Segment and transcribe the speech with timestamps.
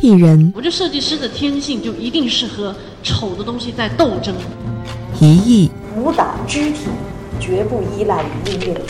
[0.00, 4.34] 艺人我这设计师的天性就一定是和丑的东西在斗争。
[5.20, 6.86] 一艺武打肢体
[7.38, 8.80] 绝不依赖于音乐。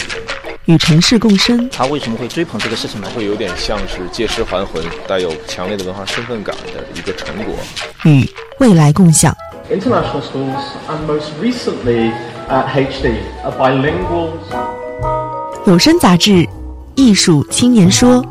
[0.66, 3.08] 与城市共生，他为什么会追捧这个事情呢？
[3.16, 7.54] 会有点像是借尸还魂，带有强烈的文化身份感的一个成果。
[8.04, 8.24] 与
[8.60, 9.34] 未来共享。
[9.68, 12.12] International schools and most recently
[12.48, 14.30] at HD are bilingual.
[15.66, 16.30] 有声杂志
[16.94, 18.22] 《艺术青年说》，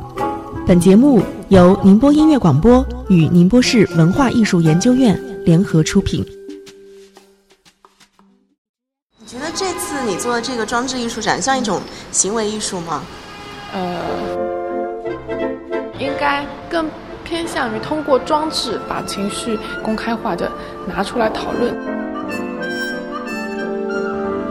[0.65, 6.23] 本节目由宁波音乐广播与宁波市文化艺术研究院联合出品。
[9.17, 11.81] 你觉得这次你做的这个装置艺术展像一种
[12.11, 13.03] 行为艺术吗？
[13.73, 13.99] 呃，
[15.97, 16.87] 应该更
[17.23, 20.51] 偏向于通过装置把情绪公开化的
[20.85, 21.75] 拿出来讨论。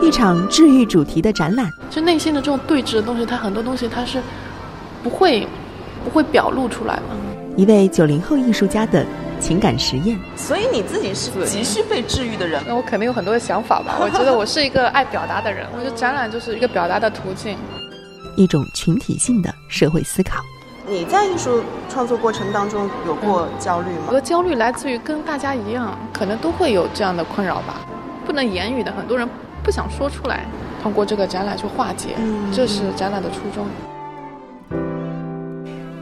[0.03, 4.21] 一场治愈主题的展览，就内心的这种对峙的东西，它很多东西它是
[5.05, 5.47] 不会
[6.05, 7.17] 不会表露出来吗。
[7.57, 9.05] 一位九零后艺术家的
[9.41, 10.19] 情感实验。
[10.37, 12.63] 所以你自己是急需被治愈的人。
[12.67, 13.97] 那我肯定有很多的想法吧。
[14.01, 17.57] 我觉得我是一个爱表达的人，我觉得展览就是一个表达的途径，
[18.37, 20.41] 一种群体性的社会思考。
[20.87, 24.05] 你在艺术创作过程当中有过焦虑吗？
[24.09, 27.81] 我的焦虑来自于跟大家一样，可能都会有这样的困扰吧，
[28.25, 29.29] 不能言语的，很多人
[29.63, 30.47] 不想说出来，
[30.83, 33.67] 通过这个展览去化解，嗯这是展览的初衷。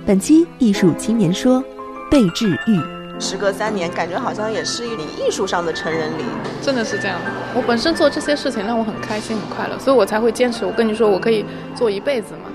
[0.07, 1.61] 本期艺术青年说，
[2.09, 3.21] 被治愈。
[3.21, 6.23] 时隔三年，感觉好像也是你艺术上的成人礼。
[6.63, 7.19] 真的是这样，
[7.57, 10.65] 我本身做这些事情让我很开心很快乐，所以我才会坚持。
[10.65, 12.49] 我跟你说，我可以做一辈子嘛，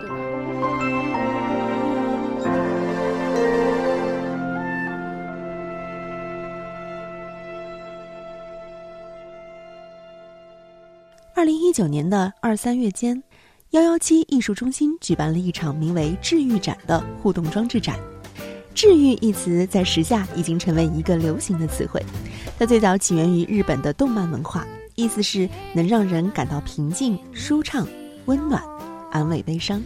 [0.00, 0.16] 对吧？
[11.34, 13.22] 二零一九年的二三月间，
[13.74, 17.98] 幺幺七艺术中心举办了一场名为“治愈展”的互动装置展。
[18.72, 22.00] 治愈一词在时下已经成为一个流行的词汇，
[22.56, 27.84] 它最早起源于日本的动漫文化，意思是能让人感到平静、舒畅、
[28.26, 28.62] 温暖、
[29.10, 29.82] 安慰悲伤。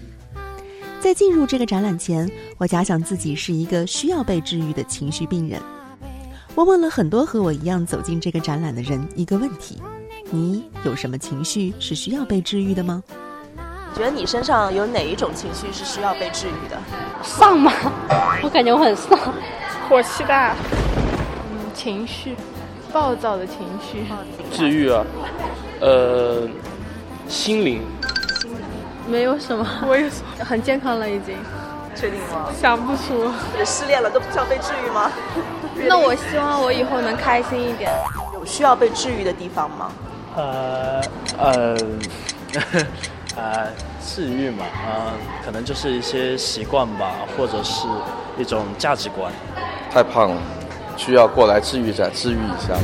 [1.01, 5.59] 在进入这个展览前，我假想自己是一个需要被治愈的情绪病人。
[6.55, 9.79] 我问了很多和我一样走进这个展览的人一个问题：
[10.31, 13.03] 你有什么情绪是需要被治愈的吗？
[13.99, 16.79] 觉得你身上有哪一种情绪是需要被治愈的？
[17.25, 17.73] 丧吗？
[18.43, 19.19] 我感觉我很丧。
[19.89, 20.55] 火气大，
[21.51, 22.37] 嗯，情绪，
[22.93, 24.05] 暴躁的情绪，
[24.53, 25.03] 治愈啊，
[25.81, 26.43] 呃，
[27.27, 27.83] 心灵。
[29.09, 30.09] 没有什么，我也
[30.45, 31.37] 很健康了已经。
[31.97, 32.47] 确定吗？
[32.61, 33.29] 想不出。
[33.65, 35.11] 失恋了都不需要被治愈吗？
[35.89, 37.91] 那我希望我以后能开心一点。
[38.35, 39.91] 有需要被治愈的地方吗？
[40.37, 41.01] 呃
[41.39, 41.77] 呃
[43.37, 43.67] 呃，
[44.09, 45.13] 治愈嘛，啊、
[45.45, 47.87] 可能就是一些习惯吧，或者是
[48.39, 49.31] 一种价值观。
[49.93, 50.41] 太胖了，
[50.97, 52.75] 需要过来治愈再治愈一下。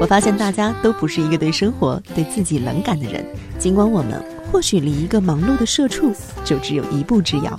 [0.00, 3.24] 我发现大家都不是一个对生活、对自己冷感的人，
[3.56, 6.12] 尽管我们或许离一个忙碌的社畜
[6.44, 7.58] 就只有一步之遥。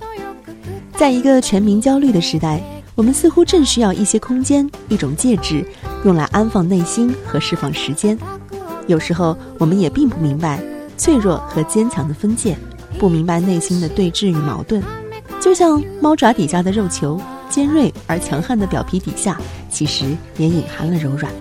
[0.95, 2.61] 在一个全民焦虑的时代，
[2.95, 5.65] 我们似乎正需要一些空间，一种介质，
[6.03, 8.17] 用来安放内心和释放时间。
[8.87, 10.61] 有时候，我们也并不明白
[10.97, 12.57] 脆弱和坚强的分界，
[12.97, 14.81] 不明白内心的对峙与矛盾。
[15.39, 19.37] 就像猫爪底下的肉球，尖锐而强悍的表皮底下，
[19.69, 21.31] 其实也隐含了柔软。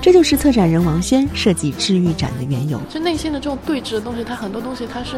[0.00, 2.78] 这就是策展人王轩设计治愈展的缘由。
[2.90, 5.16] 就内心的这种对峙的东西，它很多东西它是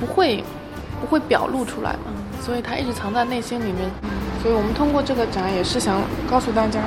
[0.00, 0.42] 不会
[1.00, 1.98] 不会表露出来的，
[2.42, 3.90] 所以它一直藏在内心里面。
[4.42, 6.80] 所以我们通过这个展也是想告诉大家，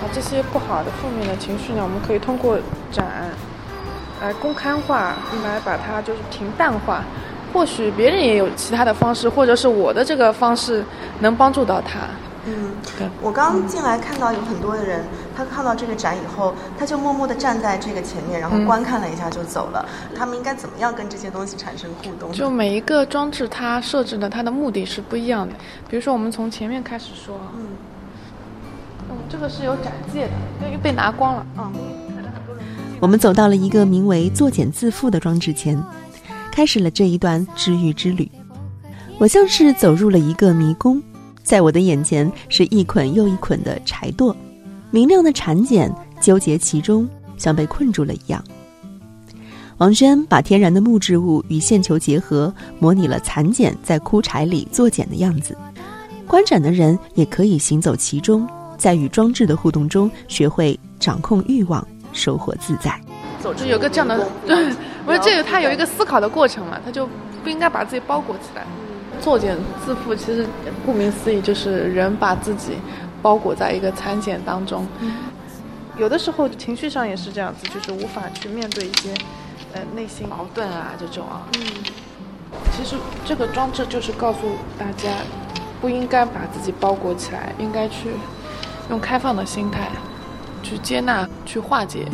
[0.00, 2.56] 把，这些不好的负面的情绪呢，我们可以通过
[2.92, 3.28] 展
[4.24, 5.14] 来公开化，
[5.44, 7.04] 来把它就是平淡化。
[7.52, 10.82] 或许别人也有其他的方式，或者是我的这个方式
[11.20, 12.00] 能帮助到他。
[12.46, 13.06] 嗯，对。
[13.22, 15.04] 我刚进来看到有很多的人，
[15.36, 19.86] 他看到这个展以后，他就默默地站在这个前面，然后观看了一下就走了。
[20.16, 22.32] 他们应该怎么样跟这些东西产生互动？
[22.32, 25.54] 就每一个装置，它设置的它的目的是不一样的。
[25.88, 27.66] 比如说，我们从前面开始说，嗯，
[29.10, 30.32] 嗯，这个是有展界的，
[30.66, 31.46] 因为被拿光了。
[31.56, 31.72] 嗯，
[33.04, 35.78] 我们走到了一个名为“作茧自缚”的装置前，
[36.50, 38.26] 开始了这一段治愈之旅。
[39.18, 41.02] 我像是走入了一个迷宫，
[41.42, 44.34] 在我的眼前是一捆又一捆的柴垛，
[44.90, 47.06] 明亮的蚕茧纠结其中，
[47.36, 48.42] 像被困住了一样。
[49.76, 55.54] 王轩把天然的木质物与线球结合，模拟了蚕茧在枯柴里作茧的样子。
[56.26, 58.48] 观展的人也可以行走其中，
[58.78, 62.98] 在与装置的互动中，学会掌控欲望，收获自在。
[63.42, 64.56] 走就有个这样的，对，
[65.04, 67.06] 不是这个，他有一个思考的过程嘛，他就
[67.42, 68.64] 不应该把自己包裹起来。
[69.20, 70.46] 作茧自缚，其实
[70.86, 72.78] 顾名思义就是人把自己
[73.20, 74.86] 包裹在一个蚕茧当中。
[75.96, 79.14] 有的时候情绪上也是这样子，就是无法去面对一些
[79.74, 81.46] 呃内心矛盾啊这种啊。
[81.58, 81.60] 嗯，
[82.72, 84.40] 其实这个装置就是告诉
[84.78, 85.10] 大家，
[85.80, 88.08] 不应该把自己包裹起来，应该去
[88.90, 89.82] 用开放的心态
[90.64, 92.08] 去接纳、去化解。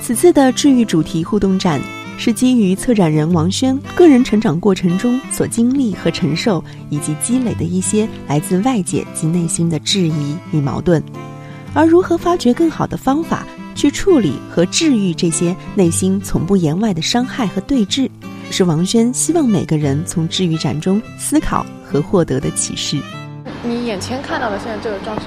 [0.00, 1.80] 此次的治愈主题互动展。
[2.18, 11.02] 是基于策展人王轩个人成长过程中所经历和承受，以及积累的一些来自外界及内心的质疑与矛盾，
[11.74, 13.44] 而如何发掘更好的方法
[13.74, 18.08] 去处理和治愈这些内心从不言外的伤害和对峙，
[18.52, 22.98] 是王轩希望每个人从治愈展中思考和获得的启示。
[23.64, 25.24] 你眼前看到的现在这个装置。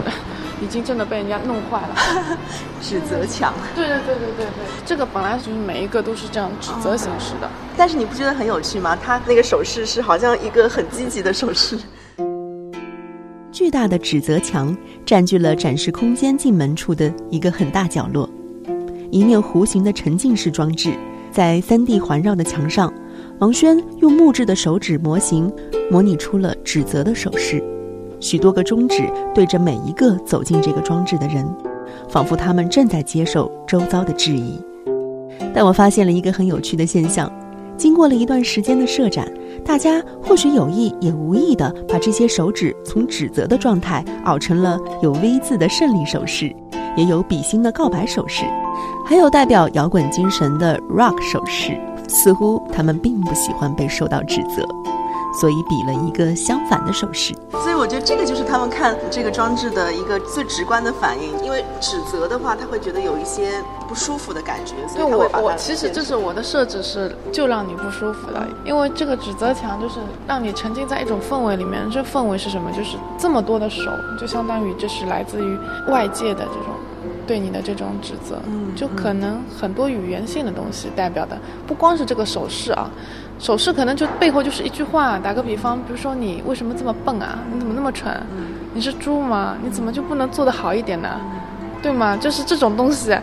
[0.61, 1.95] 已经真的被人家弄坏了，
[2.81, 3.53] 指责墙。
[3.75, 4.47] 对对对对对对，
[4.85, 7.49] 这个本来就是每一个都是这样指责形式的。
[7.77, 8.95] 但是你不觉得很有趣吗？
[8.95, 11.77] 他那个手势是好像一个很积极的手势。
[13.51, 14.75] 巨大的指责墙
[15.05, 18.29] 占据了展示空间进门处的一个很大角落，
[19.11, 20.93] 一面弧形的沉浸式装置
[21.31, 22.93] 在三 D 环绕的墙上，
[23.39, 25.51] 王轩用木质的手指模型
[25.89, 27.63] 模拟出了指责的手势。
[28.25, 31.45] 许多个中指对着每一个走进这个装置的人，
[32.09, 34.59] 仿佛他们正在接受周遭的质疑。
[35.53, 37.31] 但我发现了一个很有趣的现象：
[37.77, 39.31] 经过了一段时间的设展，
[39.63, 46.51] 大家或许有意也无意地把这些手指从指责的状态熬成了有 V 字的胜利手势，
[46.97, 48.43] 也有比心的告白手势，
[49.05, 51.79] 还有代表摇滚精神的 Rock 手势。
[52.07, 54.67] 似乎他们并不喜欢被受到指责。
[55.39, 61.43] 所以比了一个相反的手势，所以我觉得这个就是他们看这个装置的一个最直观的反应。
[61.43, 71.89] 因为指责的话，他会觉得有一些不舒服的感觉，所以我我其实这是我的设置是就让你不舒服的，因为这个指责墙就是让你沉浸在一种氛围里面。
[71.91, 72.71] 这氛围是什么？
[72.71, 76.73] 就是这么多的手，就相当于这是来自于外界的这种
[77.27, 78.39] 对你的这种指责，
[78.75, 82.89] 就可能很多语言性的东西代表的，不光是这个手势啊。
[83.37, 87.37] 手势可能就背后就是一句话，打个比方，比如说你为什么这么笨啊？
[87.51, 88.15] 你怎么那么蠢？
[88.73, 89.57] 你是猪吗？
[89.61, 91.09] 你怎么就不能做得好一点呢？
[91.81, 92.15] 对吗？
[92.15, 93.17] 就是这种东西，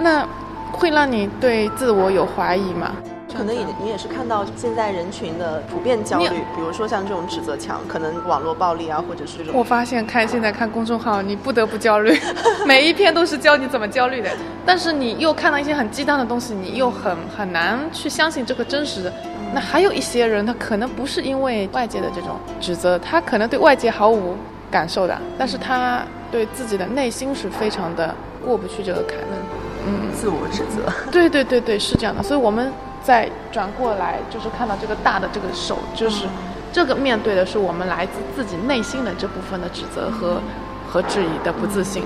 [0.00, 0.26] 那
[0.72, 2.92] 会让你对自我有怀疑吗？
[3.36, 9.54] 可能也你也是看到现在人群的普遍焦虑，比如说像这种指责墙，可能网络暴力啊，或者是这种。
[9.54, 12.18] 我发现看现在看公众号，你不得不焦虑，
[12.66, 14.30] 每一篇都是教你怎么焦虑的。
[14.64, 19.12] 但是你又看到一些很鸡汤的东西，你又很很难去相信这个真实。
[19.54, 22.30] 那还有一些人，他可能不是因为外界的这种
[22.60, 24.34] 指责，他可能对外界毫无
[24.70, 26.02] 感受的，但是他
[26.32, 29.36] 对自己的内心是非常的过不去这个坎的。
[29.86, 30.92] 嗯，自我指责。
[31.10, 32.22] 对对对对，是这样的。
[32.22, 32.72] 所以我们。
[33.06, 36.26] 在转过来，就是看到这个大的这个手，就是
[36.72, 40.42] 这个面对的是我们来自自己内心的这部分的指责和
[40.90, 42.02] 和质疑的不自信，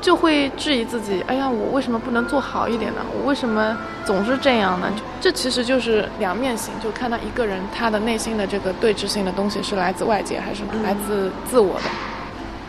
[0.00, 1.24] 就会质疑自己。
[1.26, 3.00] 哎呀，我为什么不能做好一点呢？
[3.18, 4.86] 我为什么总是这样呢？
[5.20, 11.90] 这其实就是两面性，就看到一个人他的内心的这个对峙性的东西是来自外界还是来自自我的。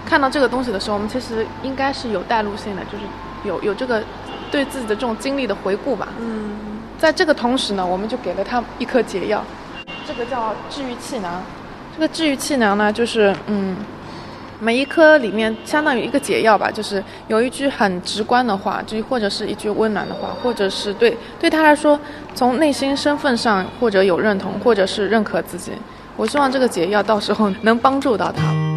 [0.08, 3.04] 看到这个东西的时候，我们其实应该是有带入性的，就是
[3.44, 4.02] 有有这个
[4.56, 6.08] 对自己的这种经历的回顾吧。
[6.18, 6.52] 嗯。
[6.98, 9.44] 在这个同时呢，我们就给了他一颗解药，
[10.08, 11.44] 这个叫治愈气囊。
[11.94, 13.76] 这个治愈气囊呢，就是嗯，
[14.62, 22.00] 每一颗里面相当于一个解药吧，就是有一句很直观的话，就或者是一句温暖的话，或者是对对他来说，
[22.34, 25.74] 从内心身份上或者有认同，或者是认可自己。
[26.16, 28.75] 我希望这个解药到时候能帮助到他。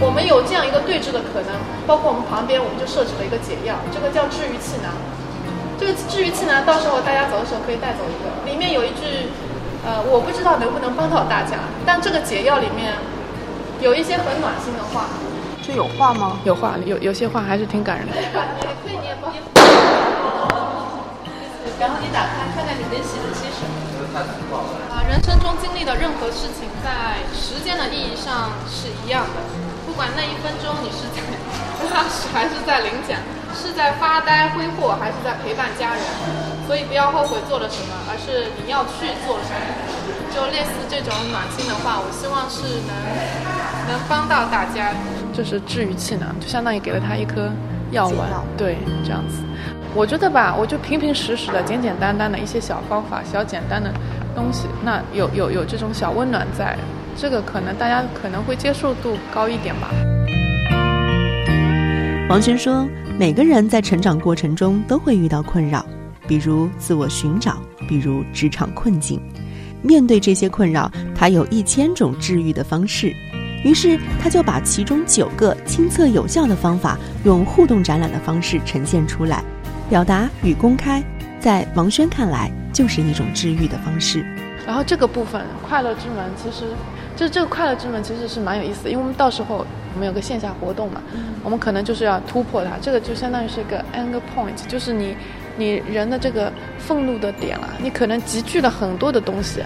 [0.00, 1.50] 我们有这样一个对峙的可能，
[1.86, 4.94] 包括我们旁边我们就设置了一个解药，这个叫治愈气囊。
[5.78, 8.30] 这个治愈气囊，到时候大家走的时候可以带走一个。
[8.46, 9.30] 里面有一句，
[9.82, 12.94] 呃，我不知道能不能帮到大家，但这个解药里面
[13.80, 15.10] 有一些很暖心的话。
[15.66, 16.38] 这有话吗？
[16.44, 18.14] 有话，有有些话还是挺感人的。
[18.86, 19.34] 可以，你也帮。
[21.78, 23.74] 然后你打开看看里面写的些什么。
[24.90, 29.67] 啊，人生中经历的任何事情，在时间的意义上是一样的，不
[29.98, 31.18] 管那一分钟你是在
[31.90, 33.18] 拉屎还是在领奖。
[33.58, 36.02] 是在发呆挥霍，还是在陪伴家人？
[36.68, 39.58] 所以不要后悔做了什么，而是你要去做什么。
[40.30, 42.94] 就类似这种暖心的话，我希望是能
[43.88, 44.94] 能帮到大家，
[45.32, 47.50] 就是治愈气囊，就相当于给了他一颗
[47.90, 48.28] 药丸。
[48.56, 49.42] 对，这样子。
[49.92, 53.90] 我觉得吧，我就平平实实的、简简单单的一些小方法、小简单的
[54.36, 56.76] 东西，那有有有这种小温暖在，
[57.20, 59.90] 这个可能大家可能会接受度高一点吧。
[62.30, 62.88] 王轩说。
[63.18, 65.84] 每个人在成长过程中都会遇到困扰，
[66.28, 69.20] 比如自我寻找，比如职场困境。
[69.82, 73.12] 面对这些困扰，他有一千种治愈的方式。
[73.64, 79.42] 于是，他就把其中九个亲测有效的方法，用互动展览的方式呈现出来。
[79.90, 81.02] 表达与公开，
[81.40, 84.24] 在王轩看来，就是一种治愈的方式。
[84.64, 86.66] 然后这个部分，快乐之门，其实
[87.18, 91.02] 就是这个快乐之门，其实是蛮有意思的，因为我们到时候我们有个线下活动嘛，
[91.42, 95.16] 我们可能就是要突破它，这个就相当于是一个 anger point，就是你
[95.56, 99.60] 你人的这个愤怒的点啊，你可能集聚了很多的东西。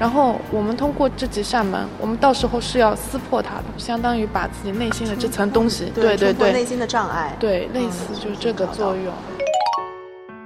[0.00, 9.12] 然后我们通过这几扇门，我们到时候是要撕破它的，相当于把自己内心的这层东西，对对对，内心的障碍，对，类似就是这个作用。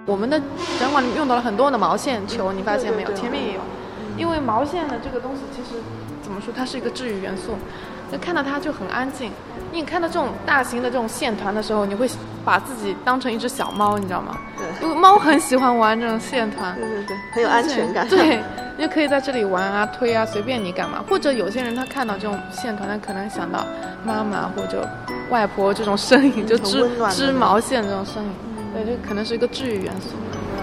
[0.05, 0.41] 我们的
[0.81, 3.13] 展馆里用到了很多的毛线球，你发现没有？
[3.13, 3.61] 前面也有，
[4.17, 5.81] 因为毛线的这个东西其实
[6.29, 7.57] 怎么说，它是一个治愈元素。
[8.13, 9.33] 就看到它就很安静。
[9.73, 12.09] 你看到这种大型的这种线团的时候，你会
[12.45, 14.37] 把自己当成一只小猫，你知道吗？
[14.57, 18.07] 对，因为猫很喜欢玩这种线团，对对对，很有安全感。
[18.07, 18.39] 对。
[18.77, 21.03] 你就可以在这里玩啊、推啊，随便你干嘛。
[21.11, 23.67] 或者有些人他看到这种线团，他可能想到
[24.05, 24.89] 妈妈或者
[25.31, 28.31] 外婆这种身影，就织织毛线这种身影，
[28.85, 30.11] 对，这可能是一个治愈元素。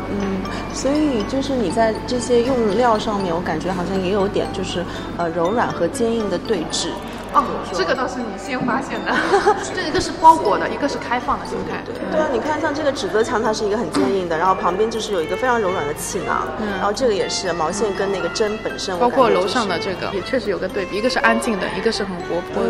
[0.07, 0.41] 嗯，
[0.74, 4.86] 所以就是你在这些用料上面，我感觉好像也有点就是
[5.17, 6.89] 呃柔软和坚硬的对峙。
[7.34, 7.43] 哦，
[7.74, 9.13] 这个倒是你先发现的。
[9.75, 11.84] 这一个是包裹的，一个是开放的心态。
[12.12, 18.98] 对啊，你看像这个纸泽墙，它是一个很坚硬的，然后旁边就是有一个非常柔软的气囊，嗯然后这个也是毛线跟那个针本身。
[19.00, 22.69] 包括楼上的这个也确实有个对比，一个是安静的，一个是很活泼的。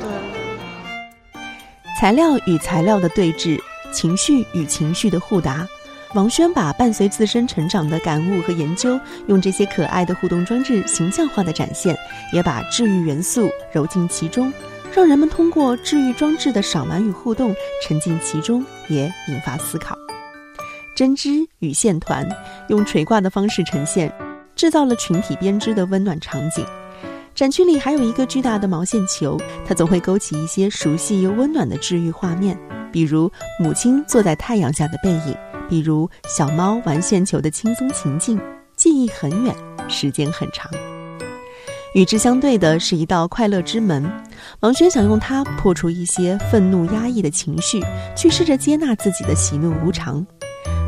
[0.00, 0.10] 对。
[2.00, 3.60] 材料与材料的对峙，
[3.92, 5.66] 情绪与情绪的互答。
[6.14, 11.96] 王轩把伴随自身成长的感悟和研究，用这些可爱的互动装置形象化的展现，
[12.32, 14.52] 也把治愈元素揉进其中，
[14.92, 19.96] 让人们通过治愈装置的赏玩与互动沉浸其中，也引发思考。
[20.96, 21.30] 针织
[21.60, 22.28] 与线团
[22.68, 24.12] 用垂挂的方式呈现，
[24.56, 26.66] 制造了群体编织的温暖场景。
[27.36, 32.58] 展区里还有一个巨大的毛线球，它总会勾起一些熟悉又温暖的治愈画面，
[32.92, 35.36] 比如母亲坐在太阳下的背影。
[35.68, 38.40] 比如小猫玩线球的轻松情境，
[38.74, 39.54] 记忆很远，
[39.88, 40.68] 时间很长。
[41.94, 44.04] 与之相对的是一道快乐之门，
[44.60, 47.80] 王轩想用它破除一些愤怒压抑的情绪，
[48.16, 50.26] 去试着接纳自己的喜怒无常。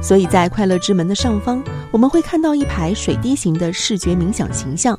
[0.02, 4.98] 所以在快乐之门的上方，我们会看到一排水滴形的视觉冥想形象，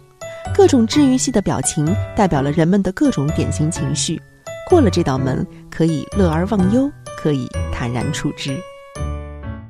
[0.55, 4.22] 各种治愈系的表情代表了人们的各种典型情绪。
[4.70, 8.58] 过了这道门，可以乐而忘忧，可以坦然处之。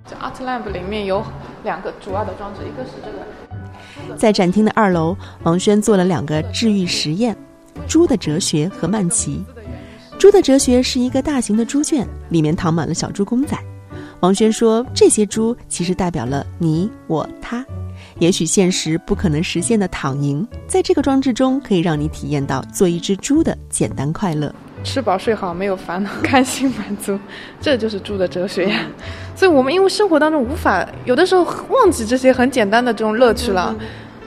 [0.06, 1.24] 这 Art Lab 里面有
[1.64, 4.18] 两个主要的装置，一个是这个。
[4.18, 7.36] 在展厅的二楼，王轩做了两个治愈实验：
[7.88, 9.44] 猪的哲学和曼奇。
[10.20, 13.58] 猪的哲学是一个大型的猪圈，里面躺满了小猪公仔。
[14.20, 17.66] 王轩说，这些猪其实代表了你、我、他。
[18.20, 24.54] 也许现实不可能实现的躺赢，在这个装置中可以让你体验到做一只猪的简单快乐。
[24.84, 27.18] 吃饱睡好，没有烦恼，开心满足，
[27.60, 28.82] 这就是猪的哲学呀。
[29.36, 33.76] 所以，我们因为生活当中无法有的时候忘记这些很简单的这种乐趣了，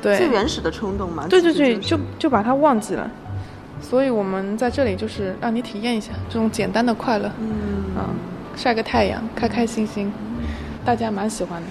[0.02, 1.26] 对，最原始的冲动嘛。
[1.28, 3.08] 对对对，就就把它忘记了。
[3.80, 8.08] 所以我们在这里就是让你体验一下这种简单的快乐，嗯，啊，
[8.56, 10.10] 晒个太阳，开开心心，
[10.84, 11.68] 大家蛮喜欢的，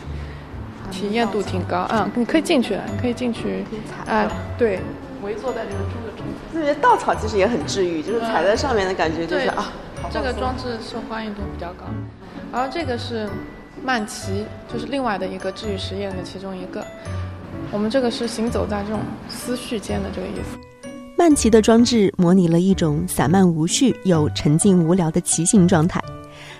[0.91, 1.87] 体验度挺高。
[1.91, 3.65] 嗯，你可以进去了，你可以进去，
[4.05, 4.27] 哎，
[4.57, 4.79] 对。
[5.23, 5.93] 围坐在这个中
[6.59, 9.71] 间，那些稻草其实也很治愈，就是踩在上面的感觉就是啊。
[10.11, 11.85] 这个装置受欢迎度比较高，
[12.53, 13.27] 然后这个是
[13.83, 16.85] 曼奇，就是另外的一个治愈实验的其中一个。
[17.71, 20.89] 我们这个是行走在这种思绪间的这个意思。
[21.17, 25.99] 曼奇的装置模拟了一种散漫无序又沉静无聊的骑行状态，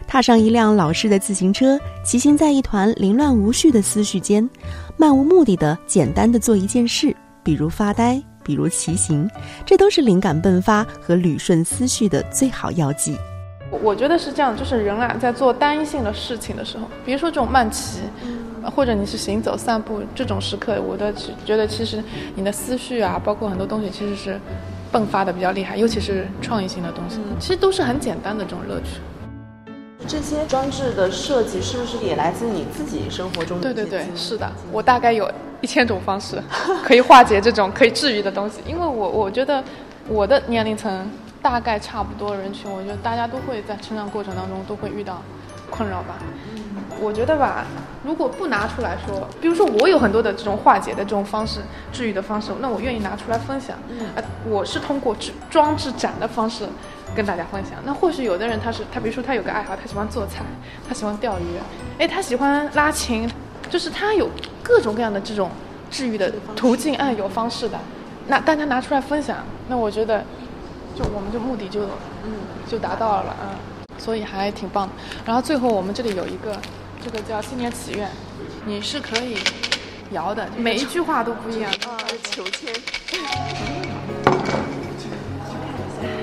[0.08, 4.50] 踏上一辆老式的自行车，骑行在一团凌乱无序的思绪间，
[4.98, 8.22] 漫无目的的简单的做一件事，比如发呆。
[8.46, 9.28] 比如骑行，
[9.66, 13.18] 这都是灵感迸发和捋顺思绪的最好药剂。
[13.72, 18.02] 我我觉得是这样，就是人啊，在做单一性的事情的时候，比如说这种慢骑，
[18.75, 21.12] 或者你是行走、散步这种时刻，我的
[21.44, 22.02] 觉得其实
[22.36, 24.40] 你的思绪啊，包括很多东西其实是
[24.94, 29.00] 迸发的比较厉害，尤其是创意性的东西，其实都是很简单的这种乐趣。
[30.08, 33.74] 这些装置的设计是不是也来自你自己生活中的？
[33.74, 35.28] 对对对，是的，我大概有
[35.65, 36.39] 一千种方式
[36.84, 39.63] 可以化解这种可以治愈的东西，因为我我觉得
[40.07, 41.10] 我的年龄层
[41.41, 45.24] 大概差不多人群，我觉得大家都会在成长过程当中都会遇到
[45.72, 46.19] 困扰吧。
[47.01, 47.65] 我觉得吧，
[48.03, 53.75] 如果不拿出来说，比如说我有很多的这种化解的这种方式、治愈的方式，那我愿意拿出来分享。
[54.15, 55.17] 啊，我是通过
[55.50, 56.63] 装置展的方式
[57.15, 57.74] 跟大家分享。
[57.84, 60.43] 那或许有的人他是他，比如说他有个爱好，他喜欢做菜，
[60.88, 61.43] 他喜欢钓鱼，
[61.98, 63.27] 哎，他喜欢拉琴，
[63.69, 64.29] 就是他有
[64.63, 65.50] 各种各样的这种
[65.91, 67.77] 治愈的途径，哎，有方式的，
[68.27, 70.24] 那大家拿出来分享，那我觉得，
[70.95, 71.81] 就我们就目的就，
[72.24, 72.31] 嗯，
[72.69, 73.57] 就达到了啊，
[73.98, 74.93] 所以还挺棒的。
[75.25, 76.57] 然后最后我们这里有一个，
[77.03, 78.10] 这个叫新年祈愿，
[78.65, 79.38] 你是可以
[80.12, 81.98] 摇的，每一句话都不一样啊，
[82.31, 82.74] 求签。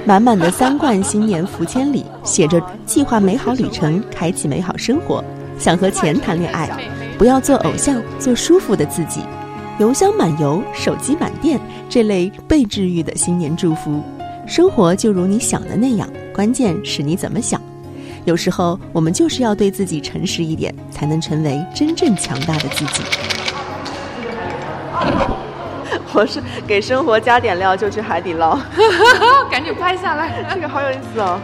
[0.05, 5.23] 满满的三罐新年福签里写着：计划美好旅程，开启美好生活。
[5.59, 6.69] 想和钱谈恋爱，
[7.23, 9.21] 不要做偶像，做舒服的自己。
[9.79, 11.57] 邮箱满油，手机满电，
[11.89, 14.03] 这类被治愈的新年祝福。
[14.45, 17.63] 生活就如你想的那样，关键是你怎么想。
[18.25, 23.05] 有时候我们就是要对自己诚实一点，才能成为真正强大的自己。
[26.13, 28.59] 我是给生活加点料就去海底捞，
[29.49, 31.39] 赶紧拍下来， 这个好有意思哦。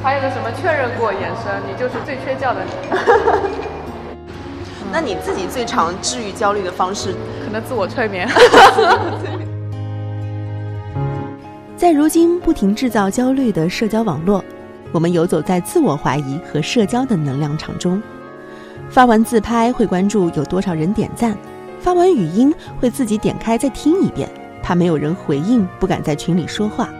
[0.00, 2.64] 还有个什么确认过眼神，你就是最缺觉的。
[4.92, 8.28] 那你自己最常治愈焦虑的方式，可能自我催眠。
[11.78, 14.44] 在如今不停制造焦虑的社交网络，
[14.92, 18.00] 我们游走在自我怀疑和社交的能量场中。
[18.90, 21.34] 发完自拍会关注有多少人点赞，
[21.80, 24.28] 发完语音会自己点开再听一遍，
[24.62, 26.90] 怕没有人回应，不敢在群里说话。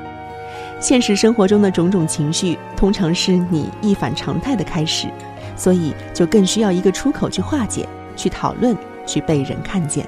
[0.81, 5.07] 现实生活中的种种情绪，通常是你一反常态的开始，
[5.63, 8.77] 所以就更需要一个出口去化解、去讨论、
[9.07, 10.05] 去被人看见。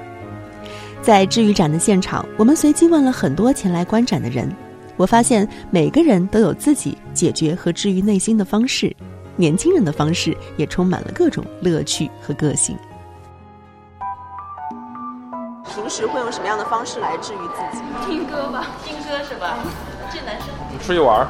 [1.01, 4.53] 在治愈展的现场，我们随机问了很多前来观展的人，
[4.97, 8.93] 我发现每个人都有自己解决和治愈内心的方式，
[9.37, 12.77] 年轻人的方式也充满了各种乐趣和个性。
[15.73, 17.83] 平时会用什么样的方式来治愈自己？
[18.05, 19.59] 听歌吧，听歌是吧？
[20.11, 20.49] 这男生。
[20.81, 21.25] 出去玩，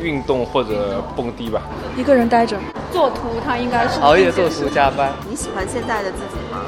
[0.00, 1.62] 运动或者蹦迪吧。
[1.96, 2.56] 一个人待着，
[2.90, 5.10] 做图，他应该是熬夜做图加班。
[5.28, 6.60] 你喜欢现在的自己吗？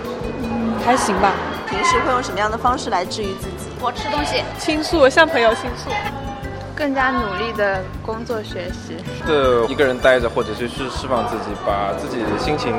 [0.43, 1.33] 嗯，还行吧。
[1.69, 3.71] 平时会用什么样的方式来治愈自己？
[3.81, 5.89] 我吃东西，倾诉，向朋友倾诉，
[6.77, 8.97] 更加努力的工作学习。
[9.27, 12.75] 是一个人待着，或者是去释放自己，把自己的心情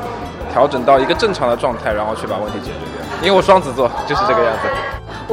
[0.51, 3.03] 调整到一个正常的状态，然后去把问题解决掉。
[3.21, 4.69] 因为我双子座，就是这个样子。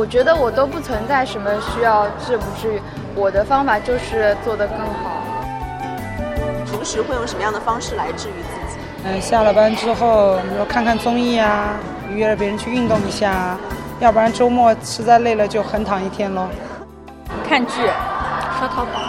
[0.01, 2.81] 我觉得我都不存在什么需要治不治愈，
[3.15, 5.21] 我的方法就是做得更好。
[6.65, 8.79] 平时会用什么样的方式来治愈自己？
[9.05, 11.77] 嗯，下了班之后，比如说看看综艺啊，
[12.15, 13.59] 约着别人去运动一下，
[14.01, 16.49] 要不然周末实在累了就横躺一天喽。
[17.47, 17.83] 看剧，
[18.59, 19.01] 刷淘宝，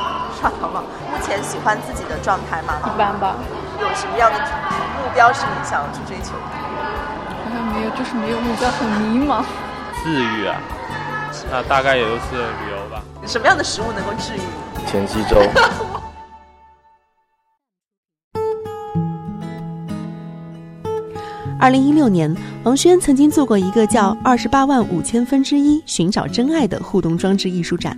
[0.41, 0.82] 刷淘宝。
[1.10, 2.73] 目前喜欢自己的状态吗？
[2.84, 3.38] 一般吧。
[3.80, 6.51] 有什么样的目标是你想要去追求的？
[7.45, 9.41] 好像没有，就是没有目标，很迷茫。
[10.04, 10.56] 自愈啊，
[11.52, 13.04] 那大概也就是旅游吧。
[13.26, 14.44] 什么样的食物能够治愈你？
[14.88, 15.41] 田鸡粥。
[21.60, 27.96] 二零一六年，王轩曾经做过一个叫“二十八万五千分之一寻找真爱”的互动装置艺术展。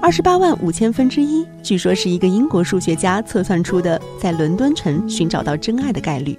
[0.00, 6.38] 二十八万五千分之一，据说是一个英国数学家测算出的在伦敦城寻找到真爱的概率。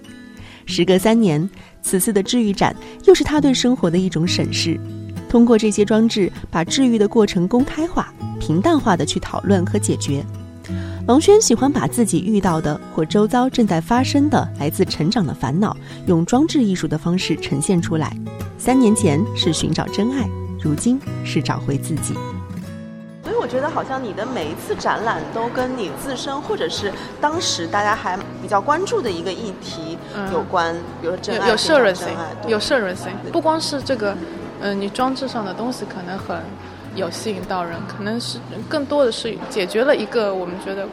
[0.65, 1.49] 时隔三年，
[1.81, 4.79] 此次的治愈展又是他对生活的一种审视。
[5.29, 10.25] 通过这些装置，把治愈的过程公开化、平淡化的去讨论和解决。
[11.07, 15.75] 王轩喜欢把自己遇到的或周遭正在发生的来自成长的烦恼，
[16.07, 18.11] 用装置艺术的方式呈现出来。
[18.57, 20.27] 三年前是寻找真爱，
[20.59, 22.15] 如今是找回自己。
[23.23, 29.97] 所以我觉得，好像你的每一次展览都跟你自身，或者是当时大家还比较关注的一个议题
[30.31, 33.07] 有关，比如说真爱、有摄人性，爱，有摄人性。
[33.31, 34.17] 不光是这个，嗯，
[34.65, 36.37] 嗯你装置上的东西可能很。
[36.95, 40.87] 有吸引到人，可能是更多的是解决了一个我们觉得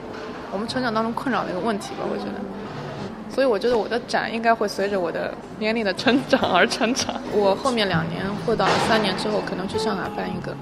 [0.51, 1.99] 我们成长当中困扰的一个问题吧。
[2.03, 7.15] 我觉得，所以我觉得我的展应该会随着我的年龄的成长而成长。
[7.33, 10.53] 我后面两年或到三年之后，可能去上海办一个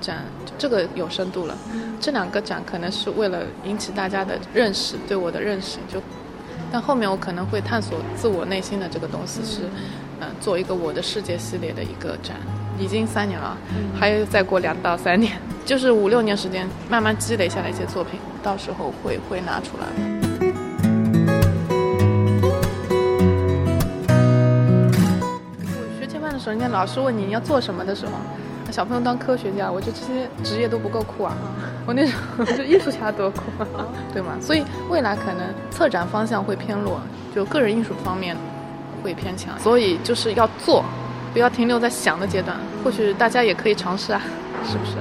[0.00, 0.24] 展，
[0.58, 1.56] 这个有深度了。
[2.00, 5.78] 这两个展可能是为了引起大家的认识，对我的认识。
[5.88, 6.02] 就，
[6.72, 9.60] 但后面我可能会探索自我内心的这个东西，是
[10.20, 12.36] 嗯，做一个我的世界系列的一个展。
[12.78, 13.54] 已经三年了，
[13.98, 19.86] 还有再过两到三年， 就是五六年时间，慢慢积累下来一些作品，到时候会会拿出来。
[25.58, 28.12] 我学前班的时候，人家老师问你你要做什么的时候，
[28.72, 31.36] 小朋友当科学家，我觉得这些职业都不够酷啊。
[31.84, 33.42] 我那时候就艺术家多酷，
[34.14, 34.38] 对吗？
[34.40, 36.98] 所以未来可能策展方向会偏弱，
[37.34, 38.34] 就个人艺术方面
[39.00, 40.84] 会偏强，所以就是要做。
[41.32, 44.20] 不要停留在想的阶段，或许大家也可以尝试啊，
[44.64, 44.96] 是不是？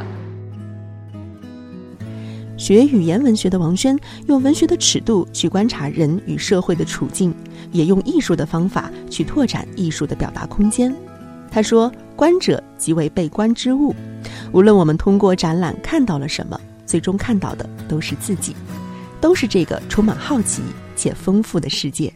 [2.56, 7.34] 学语言文学的王轩，用文学的尺度去观察人与社会的处境，
[7.72, 10.96] 也用艺术的方法去拓展艺术的表达空间。
[11.50, 13.96] 他说：“观者即为被观之物，
[14.52, 18.56] 无论我们通过展览看到了什么，最终看到的都是自己，
[19.20, 20.62] 都是这个充满好奇
[20.96, 22.14] 且丰富的世界。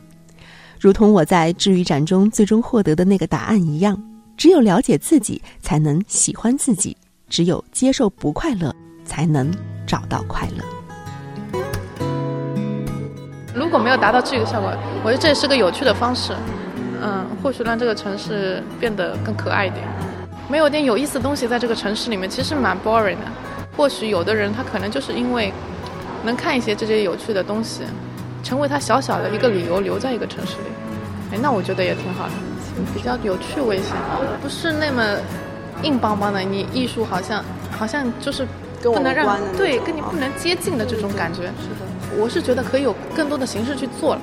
[0.84, 3.98] 如同我在治愈展中最终获得的那个答案一样，
[4.36, 6.94] 只有了解自己，才能喜欢自己；
[7.30, 9.50] 只有接受不快乐，才能
[9.88, 11.64] 找到快乐。”
[13.56, 14.74] 如果没有达到治愈的效果，
[15.06, 16.34] 我觉得这也是个有趣的方式。
[17.02, 19.88] 嗯，或许让这个城市变得更可爱一点。
[20.50, 23.32] 没有点有意思的东西在这个城市里面，其实蛮 boring 的。
[23.78, 25.54] 或许有的人他可能就是因为
[26.26, 27.84] 能看一些这些有趣的东西，
[28.44, 30.68] 成为他小小的一个理由留在一个城市里。
[31.32, 32.32] 哎，那我觉得也挺好的，
[32.94, 33.96] 比较有趣味性，
[34.42, 35.18] 不是那么
[35.82, 36.42] 硬邦邦的。
[36.42, 38.46] 你艺术好像好像就是
[38.82, 41.44] 不能让对跟你不能接近的这种感觉。
[41.44, 41.86] 是的。
[42.16, 44.22] 我是觉得可以有更多的形式去做了。